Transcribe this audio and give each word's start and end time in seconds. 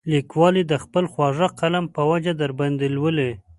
لیکوال 0.13 0.53
یې 0.59 0.65
د 0.71 0.73
خپل 0.83 1.03
خواږه 1.11 1.47
قلم 1.59 1.85
په 1.95 2.01
وجه 2.11 2.33
درباندې 2.41 2.87
لولي. 2.95 3.31